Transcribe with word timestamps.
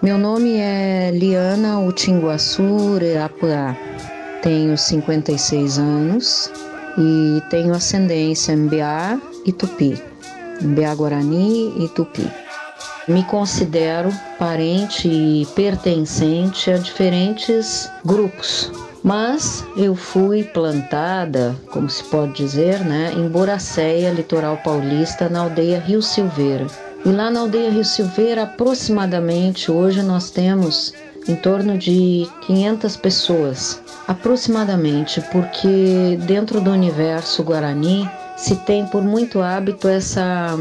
Meu 0.00 0.16
nome 0.16 0.56
é 0.56 1.10
Liana 1.12 1.80
Utinguaçu 1.80 2.96
Reapuá. 2.98 3.76
Tenho 4.40 4.78
56 4.78 5.78
anos 5.78 6.48
e 6.96 7.42
tenho 7.50 7.74
ascendência 7.74 8.56
Mbiá 8.56 9.20
e 9.44 9.52
Tupi. 9.52 10.00
Mbiá 10.60 10.94
Guarani 10.94 11.74
e 11.82 11.88
Tupi. 11.88 12.30
Me 13.08 13.24
considero 13.24 14.10
parente 14.38 15.08
e 15.08 15.44
pertencente 15.56 16.70
a 16.70 16.76
diferentes 16.76 17.90
grupos, 18.04 18.70
mas 19.02 19.66
eu 19.76 19.96
fui 19.96 20.44
plantada, 20.44 21.56
como 21.72 21.90
se 21.90 22.04
pode 22.04 22.34
dizer, 22.34 22.78
né, 22.84 23.12
em 23.16 23.28
Boracéia, 23.28 24.10
litoral 24.10 24.58
paulista, 24.58 25.28
na 25.28 25.40
aldeia 25.40 25.80
Rio 25.80 26.00
Silveira. 26.00 26.87
E 27.04 27.10
lá 27.10 27.30
na 27.30 27.40
aldeia 27.40 27.70
Rio 27.70 27.84
Silveira, 27.84 28.42
aproximadamente, 28.42 29.70
hoje 29.70 30.02
nós 30.02 30.30
temos 30.30 30.92
em 31.28 31.36
torno 31.36 31.76
de 31.78 32.28
500 32.46 32.96
pessoas, 32.96 33.80
aproximadamente, 34.06 35.20
porque 35.32 36.18
dentro 36.26 36.60
do 36.60 36.70
universo 36.70 37.42
guarani 37.42 38.08
se 38.36 38.56
tem 38.56 38.86
por 38.86 39.02
muito 39.02 39.40
hábito 39.40 39.88
essa 39.88 40.56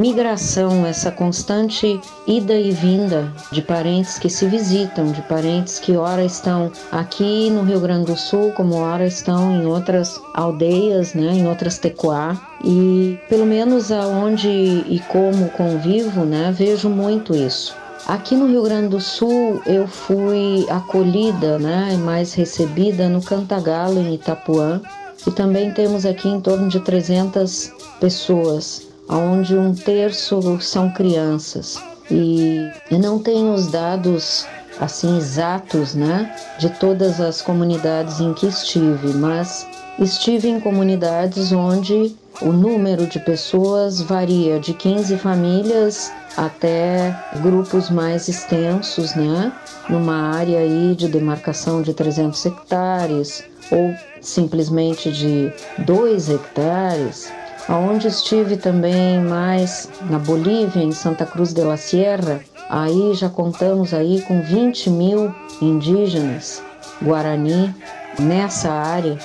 migração, 0.00 0.86
essa 0.86 1.10
constante 1.10 2.00
ida 2.26 2.54
e 2.54 2.70
vinda 2.70 3.30
de 3.52 3.60
parentes 3.60 4.18
que 4.18 4.30
se 4.30 4.46
visitam, 4.46 5.12
de 5.12 5.20
parentes 5.22 5.78
que 5.78 5.94
ora 5.94 6.24
estão 6.24 6.72
aqui 6.90 7.50
no 7.50 7.62
Rio 7.62 7.80
Grande 7.80 8.06
do 8.06 8.16
Sul, 8.16 8.50
como 8.52 8.76
ora 8.76 9.06
estão 9.06 9.52
em 9.52 9.66
outras 9.66 10.18
aldeias, 10.32 11.12
né, 11.12 11.34
em 11.34 11.46
outras 11.46 11.76
tecoá. 11.76 12.34
E 12.64 13.18
pelo 13.28 13.44
menos 13.44 13.92
aonde 13.92 14.48
e 14.48 15.02
como 15.06 15.50
convivo, 15.50 16.24
né, 16.24 16.50
vejo 16.50 16.88
muito 16.88 17.36
isso. 17.36 17.76
Aqui 18.06 18.34
no 18.34 18.46
Rio 18.46 18.62
Grande 18.62 18.88
do 18.88 19.00
Sul 19.02 19.60
eu 19.66 19.86
fui 19.86 20.66
acolhida, 20.70 21.58
né, 21.58 21.94
mais 22.02 22.32
recebida 22.32 23.06
no 23.06 23.20
Cantagalo 23.20 24.00
em 24.00 24.14
Itapuã, 24.14 24.80
e 25.26 25.30
também 25.30 25.70
temos 25.72 26.06
aqui 26.06 26.26
em 26.26 26.40
torno 26.40 26.70
de 26.70 26.80
300 26.80 27.70
pessoas 28.00 28.89
onde 29.10 29.56
um 29.56 29.74
terço 29.74 30.58
são 30.60 30.90
crianças. 30.90 31.82
E 32.10 32.70
não 32.90 33.18
tenho 33.18 33.52
os 33.52 33.66
dados 33.68 34.46
assim 34.80 35.18
exatos, 35.18 35.94
né, 35.94 36.34
de 36.58 36.70
todas 36.70 37.20
as 37.20 37.42
comunidades 37.42 38.20
em 38.20 38.32
que 38.32 38.46
estive, 38.46 39.12
mas 39.14 39.66
estive 39.98 40.48
em 40.48 40.58
comunidades 40.58 41.52
onde 41.52 42.16
o 42.40 42.52
número 42.52 43.06
de 43.06 43.20
pessoas 43.20 44.00
varia 44.00 44.58
de 44.58 44.72
15 44.72 45.18
famílias 45.18 46.10
até 46.36 47.14
grupos 47.42 47.90
mais 47.90 48.26
extensos, 48.28 49.14
né, 49.14 49.52
numa 49.88 50.34
área 50.34 50.60
aí 50.60 50.94
de 50.96 51.08
demarcação 51.08 51.82
de 51.82 51.92
300 51.92 52.46
hectares 52.46 53.44
ou 53.70 53.94
simplesmente 54.22 55.12
de 55.12 55.52
2 55.84 56.30
hectares. 56.30 57.30
Aonde 57.68 58.08
estive 58.08 58.56
também 58.56 59.20
mais 59.20 59.88
na 60.08 60.18
Bolívia, 60.18 60.82
em 60.82 60.92
Santa 60.92 61.24
Cruz 61.24 61.52
de 61.52 61.62
la 61.62 61.76
Sierra, 61.76 62.40
aí 62.68 63.14
já 63.14 63.28
contamos 63.28 63.94
aí 63.94 64.22
com 64.22 64.42
20 64.42 64.90
mil 64.90 65.34
indígenas 65.60 66.62
Guarani 67.02 67.74
nessa 68.18 68.70
área. 68.70 69.18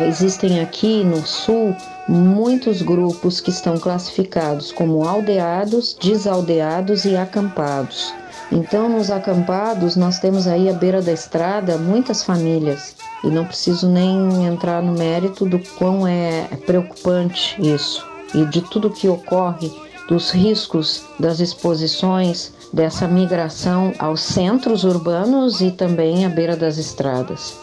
Existem 0.00 0.60
aqui 0.60 1.04
no 1.04 1.26
sul 1.26 1.76
muitos 2.08 2.80
grupos 2.82 3.40
que 3.40 3.50
estão 3.50 3.78
classificados 3.78 4.72
como 4.72 5.06
aldeados, 5.06 5.94
desaldeados 6.00 7.04
e 7.04 7.16
acampados. 7.16 8.14
Então, 8.50 8.88
nos 8.88 9.10
acampados, 9.10 9.94
nós 9.94 10.18
temos 10.18 10.46
aí 10.48 10.68
à 10.68 10.72
beira 10.72 11.00
da 11.00 11.12
estrada 11.12 11.76
muitas 11.76 12.24
famílias. 12.24 12.96
E 13.22 13.28
não 13.28 13.44
preciso 13.44 13.88
nem 13.88 14.46
entrar 14.46 14.82
no 14.82 14.92
mérito 14.92 15.44
do 15.44 15.58
quão 15.76 16.06
é 16.06 16.48
preocupante 16.66 17.56
isso 17.60 18.04
e 18.34 18.44
de 18.46 18.60
tudo 18.62 18.90
que 18.90 19.08
ocorre, 19.08 19.70
dos 20.08 20.30
riscos 20.30 21.04
das 21.18 21.40
exposições, 21.40 22.52
dessa 22.72 23.06
migração 23.06 23.92
aos 23.98 24.20
centros 24.20 24.84
urbanos 24.84 25.60
e 25.60 25.70
também 25.70 26.24
à 26.24 26.28
beira 26.28 26.56
das 26.56 26.78
estradas. 26.78 27.54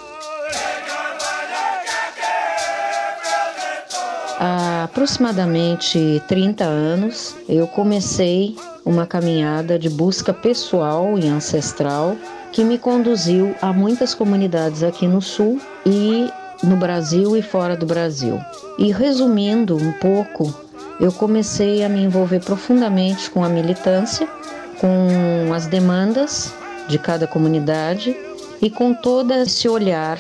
Há 4.40 4.84
aproximadamente 4.84 6.22
30 6.28 6.64
anos, 6.64 7.36
eu 7.50 7.68
comecei 7.68 8.56
uma 8.86 9.06
caminhada 9.06 9.80
de 9.80 9.90
busca 9.90 10.32
pessoal 10.32 11.18
e 11.18 11.28
ancestral 11.28 12.16
que 12.58 12.64
me 12.64 12.80
conduziu 12.80 13.56
a 13.62 13.72
muitas 13.72 14.16
comunidades 14.16 14.82
aqui 14.82 15.08
no 15.08 15.22
Sul 15.22 15.62
e 15.86 16.28
no 16.64 16.76
Brasil 16.76 17.38
e 17.38 17.42
fora 17.44 17.78
do 17.78 17.86
Brasil. 17.86 18.40
E 18.80 18.92
resumindo 18.92 19.78
um 19.78 19.92
pouco, 19.92 20.52
eu 21.00 21.12
comecei 21.12 21.84
a 21.84 21.90
me 21.90 22.02
envolver 22.02 22.40
profundamente 22.40 23.30
com 23.30 23.44
a 23.44 23.48
militância, 23.48 24.28
com 24.82 25.54
as 25.54 25.68
demandas 25.68 26.52
de 26.88 26.98
cada 26.98 27.28
comunidade 27.28 28.18
e 28.60 28.72
com 28.72 28.92
todo 28.92 29.32
esse 29.36 29.70
olhar 29.70 30.18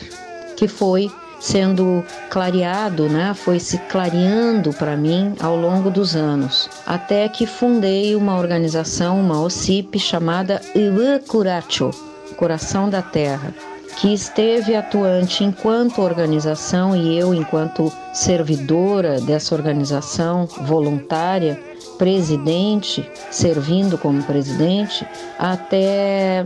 que 0.55 0.67
foi 0.67 1.11
sendo 1.39 2.05
clareado, 2.29 3.09
né, 3.09 3.33
foi 3.33 3.59
se 3.59 3.79
clareando 3.89 4.71
para 4.73 4.95
mim 4.95 5.33
ao 5.39 5.57
longo 5.57 5.89
dos 5.89 6.15
anos, 6.15 6.69
até 6.85 7.27
que 7.29 7.47
fundei 7.47 8.15
uma 8.15 8.37
organização, 8.37 9.19
uma 9.19 9.41
OCIP 9.41 9.97
chamada 9.97 10.61
Iwa 10.75 11.19
Curacho, 11.27 11.89
Coração 12.35 12.89
da 12.89 13.01
Terra, 13.01 13.53
que 13.99 14.13
esteve 14.13 14.75
atuante 14.75 15.43
enquanto 15.43 16.01
organização 16.01 16.95
e 16.95 17.17
eu 17.17 17.33
enquanto 17.33 17.91
servidora 18.13 19.19
dessa 19.21 19.55
organização 19.55 20.45
voluntária, 20.61 21.59
presidente, 21.97 23.09
servindo 23.31 23.97
como 23.97 24.21
presidente 24.23 25.07
até 25.39 26.43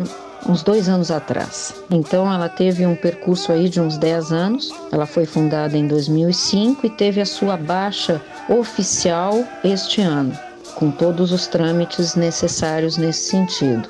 uns 0.48 0.64
dois 0.64 0.88
anos 0.90 1.12
atrás. 1.12 1.74
Então 1.90 2.32
ela 2.32 2.50
teve 2.50 2.86
um 2.86 2.96
percurso 2.96 3.52
aí 3.52 3.70
de 3.70 3.80
uns 3.80 3.98
10 3.98 4.32
anos. 4.32 4.72
Ela 4.92 5.06
foi 5.06 5.26
fundada 5.26 5.78
em 5.78 5.88
2005 5.88 6.86
e 6.86 6.90
teve 6.90 7.22
a 7.22 7.26
sua 7.26 7.58
baixa 7.58 8.22
oficial 8.50 9.44
este 9.64 10.02
ano, 10.02 10.38
com 10.76 10.90
todos 10.90 11.32
os 11.32 11.48
trâmites 11.48 12.16
necessários 12.16 12.98
nesse 12.98 13.30
sentido. 13.30 13.88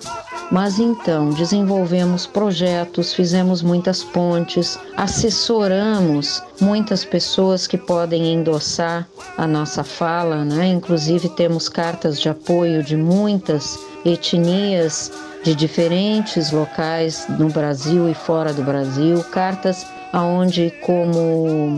Mas 0.52 0.80
então 0.80 1.30
desenvolvemos 1.30 2.28
projetos, 2.28 3.14
fizemos 3.14 3.62
muitas 3.62 4.04
pontes, 4.04 4.78
assessoramos 4.98 6.44
muitas 6.60 7.06
pessoas 7.06 7.66
que 7.68 7.78
podem 7.78 8.34
endossar 8.34 9.08
a 9.38 9.48
nossa 9.48 9.82
fala, 9.82 10.44
né? 10.44 10.68
Inclusive 10.68 11.30
temos 11.30 11.70
cartas 11.70 12.20
de 12.20 12.28
apoio 12.28 12.84
de 12.84 12.98
muitas 12.98 13.80
etnias 14.04 15.10
de 15.42 15.56
diferentes 15.56 16.52
locais 16.52 17.26
no 17.40 17.48
Brasil 17.48 18.10
e 18.10 18.14
fora 18.14 18.54
do 18.54 18.62
Brasil, 18.62 19.24
cartas 19.32 19.88
aonde 20.12 20.74
como 20.82 21.78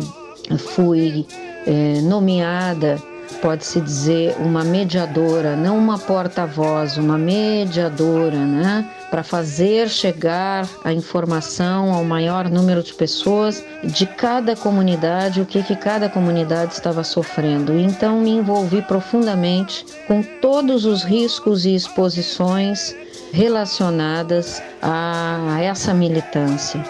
fui 0.57 1.27
é, 1.67 2.01
nomeada 2.01 2.99
pode-se 3.41 3.81
dizer, 3.81 4.35
uma 4.39 4.63
mediadora, 4.63 5.55
não 5.55 5.77
uma 5.77 5.97
porta-voz, 5.97 6.97
uma 6.97 7.17
mediadora, 7.17 8.37
né? 8.37 8.89
Para 9.09 9.23
fazer 9.23 9.89
chegar 9.89 10.67
a 10.83 10.91
informação 10.91 11.93
ao 11.93 12.03
maior 12.03 12.49
número 12.49 12.81
de 12.81 12.93
pessoas 12.93 13.63
de 13.83 14.05
cada 14.05 14.55
comunidade, 14.55 15.41
o 15.41 15.45
que, 15.45 15.61
que 15.61 15.75
cada 15.75 16.09
comunidade 16.09 16.73
estava 16.73 17.03
sofrendo. 17.03 17.77
Então, 17.77 18.21
me 18.21 18.31
envolvi 18.31 18.81
profundamente 18.81 19.85
com 20.07 20.23
todos 20.41 20.85
os 20.85 21.03
riscos 21.03 21.65
e 21.65 21.75
exposições 21.75 22.95
relacionadas 23.31 24.61
a 24.81 25.57
essa 25.61 25.93
militância. 25.93 26.83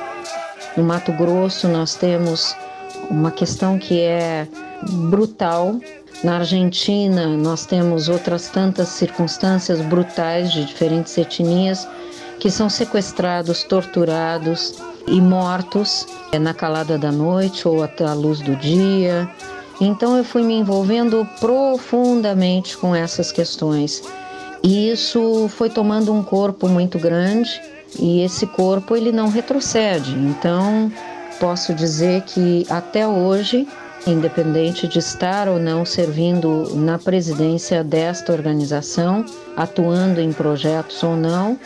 No 0.76 0.84
Mato 0.84 1.12
Grosso, 1.14 1.68
nós 1.68 1.96
temos 1.96 2.56
uma 3.10 3.32
questão 3.32 3.78
que 3.78 4.02
é 4.02 4.48
brutal, 5.10 5.80
na 6.22 6.38
Argentina, 6.38 7.28
nós 7.38 7.66
temos 7.66 8.10
outras 8.10 8.48
tantas 8.50 8.90
circunstâncias 8.90 9.82
brutais 9.82 10.52
de 10.52 10.66
diferentes 10.66 11.18
etnias 11.18 11.88
que 12.40 12.52
são 12.52 12.70
sequestrados, 12.70 13.64
torturados 13.64 14.76
e 15.08 15.20
mortos 15.20 16.06
é, 16.32 16.40
na 16.40 16.54
calada 16.54 16.98
da 16.98 17.12
noite 17.12 17.68
ou 17.68 17.84
até 17.84 18.06
a 18.06 18.14
luz 18.14 18.40
do 18.42 18.56
dia. 18.56 19.30
Então 19.82 20.18
eu 20.18 20.24
fui 20.24 20.44
me 20.44 20.54
envolvendo 20.54 21.28
profundamente 21.40 22.78
com 22.78 22.96
essas 22.96 23.32
questões. 23.32 24.04
E 24.62 24.90
isso 24.92 25.50
foi 25.50 25.70
tomando 25.70 26.14
um 26.14 26.24
corpo 26.24 26.70
muito 26.70 26.98
grande 26.98 27.62
e 28.00 28.22
esse 28.22 28.48
corpo 28.48 28.96
ele 28.96 29.12
não 29.12 29.30
retrocede. 29.30 30.14
Então 30.14 30.92
posso 31.40 31.74
dizer 31.74 32.22
que 32.22 32.66
até 32.70 33.06
hoje 33.08 33.68
independente 34.06 34.88
de 34.88 35.00
estar 35.00 35.48
ou 35.48 35.60
não 35.60 35.86
servindo 35.86 36.76
na 36.76 36.98
presidência 36.98 37.84
desta 37.84 38.34
organização, 38.34 39.26
atuando 39.56 40.20
em 40.20 40.32
projetos 40.32 41.02
ou 41.04 41.16
não, 41.16 41.58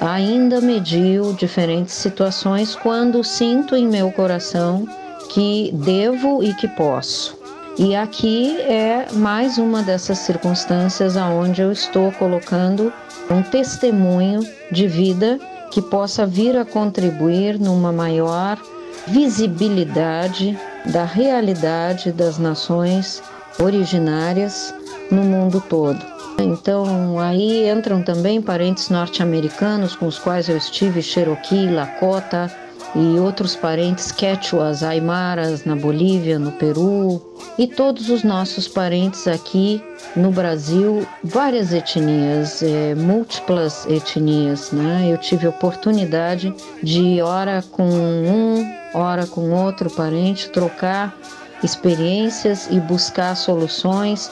ainda 0.00 0.60
mediu 0.60 1.32
diferentes 1.32 1.94
situações 1.94 2.74
quando 2.74 3.24
sinto 3.24 3.74
em 3.74 3.86
meu 3.86 4.10
coração 4.12 4.86
que 5.30 5.72
devo 5.74 6.42
e 6.42 6.52
que 6.54 6.68
posso. 6.68 7.36
E 7.78 7.94
aqui 7.94 8.58
é 8.60 9.06
mais 9.12 9.58
uma 9.58 9.82
dessas 9.82 10.18
circunstâncias 10.18 11.16
aonde 11.16 11.60
eu 11.60 11.70
estou 11.70 12.10
colocando 12.12 12.92
um 13.30 13.42
testemunho 13.42 14.40
de 14.70 14.86
vida 14.86 15.38
que 15.70 15.82
possa 15.82 16.26
vir 16.26 16.56
a 16.56 16.64
contribuir 16.64 17.58
numa 17.58 17.92
maior 17.92 18.58
visibilidade 19.06 20.58
da 20.92 21.04
realidade 21.04 22.12
das 22.12 22.38
nações 22.38 23.22
originárias 23.60 24.74
no 25.10 25.22
mundo 25.22 25.60
todo. 25.60 26.00
Então, 26.38 27.18
aí 27.18 27.68
entram 27.68 28.02
também 28.02 28.42
parentes 28.42 28.90
norte-americanos 28.90 29.96
com 29.96 30.06
os 30.06 30.18
quais 30.18 30.48
eu 30.48 30.56
estive, 30.56 31.02
Cherokee, 31.02 31.68
Lakota 31.68 32.50
e 32.96 33.18
outros 33.18 33.54
parentes 33.54 34.10
quechuas, 34.10 34.82
aimaras 34.82 35.66
na 35.66 35.76
Bolívia, 35.76 36.38
no 36.38 36.50
Peru, 36.52 37.20
e 37.58 37.66
todos 37.66 38.08
os 38.08 38.24
nossos 38.24 38.66
parentes 38.66 39.28
aqui 39.28 39.82
no 40.16 40.30
Brasil, 40.30 41.06
várias 41.22 41.74
etnias, 41.74 42.62
é, 42.62 42.94
múltiplas 42.94 43.86
etnias, 43.86 44.72
né? 44.72 45.06
Eu 45.10 45.18
tive 45.18 45.46
oportunidade 45.46 46.54
de, 46.82 47.20
ora 47.20 47.62
com 47.70 47.86
um, 47.86 48.66
ora 48.94 49.26
com 49.26 49.50
outro 49.50 49.90
parente, 49.90 50.48
trocar 50.48 51.14
experiências 51.62 52.66
e 52.70 52.80
buscar 52.80 53.34
soluções 53.34 54.30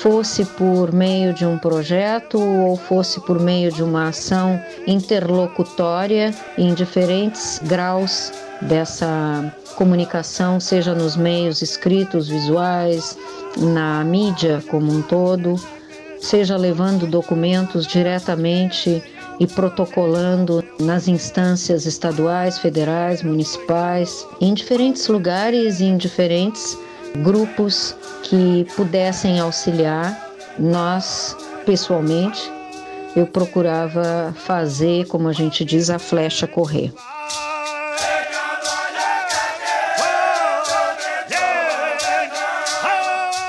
fosse 0.00 0.46
por 0.46 0.92
meio 0.92 1.34
de 1.34 1.44
um 1.44 1.58
projeto 1.58 2.40
ou 2.40 2.74
fosse 2.74 3.20
por 3.20 3.38
meio 3.38 3.70
de 3.70 3.82
uma 3.82 4.08
ação 4.08 4.58
interlocutória 4.86 6.34
em 6.56 6.72
diferentes 6.72 7.60
graus 7.64 8.32
dessa 8.62 9.54
comunicação, 9.76 10.58
seja 10.58 10.94
nos 10.94 11.16
meios 11.16 11.60
escritos, 11.60 12.28
visuais, 12.28 13.16
na 13.58 14.02
mídia 14.02 14.64
como 14.70 14.90
um 14.90 15.02
todo, 15.02 15.56
seja 16.18 16.56
levando 16.56 17.06
documentos 17.06 17.86
diretamente 17.86 19.02
e 19.38 19.46
protocolando 19.46 20.64
nas 20.78 21.08
instâncias 21.08 21.84
estaduais, 21.84 22.58
federais, 22.58 23.22
municipais, 23.22 24.26
em 24.40 24.54
diferentes 24.54 25.06
lugares 25.08 25.80
e 25.80 25.84
em 25.84 25.98
diferentes 25.98 26.78
grupos 27.16 27.96
que 28.22 28.66
pudessem 28.76 29.40
auxiliar. 29.40 30.30
Nós, 30.58 31.36
pessoalmente, 31.64 32.50
eu 33.16 33.26
procurava 33.26 34.34
fazer, 34.36 35.06
como 35.06 35.28
a 35.28 35.32
gente 35.32 35.64
diz, 35.64 35.90
a 35.90 35.98
flecha 35.98 36.46
correr. 36.46 36.92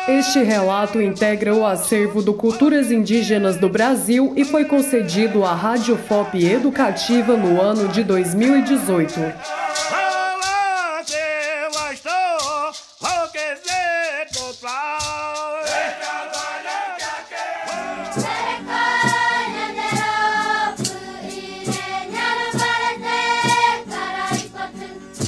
Este 0.07 0.43
relato 0.43 1.01
integra 1.01 1.55
o 1.55 1.65
acervo 1.65 2.21
do 2.21 2.33
Culturas 2.33 2.91
Indígenas 2.91 3.57
do 3.57 3.69
Brasil 3.69 4.33
e 4.35 4.43
foi 4.43 4.65
concedido 4.65 5.45
à 5.45 5.53
Rádio 5.53 5.95
FOP 5.95 6.43
Educativa 6.43 7.37
no 7.37 7.61
ano 7.61 7.87
de 7.87 8.03
2018. 8.03 9.19